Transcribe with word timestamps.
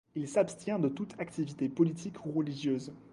Il 0.15 0.27
s'abstient 0.27 0.79
de 0.79 0.87
toute 0.89 1.13
activité 1.19 1.69
politique 1.69 2.25
ou 2.25 2.31
religieuse. 2.31 2.91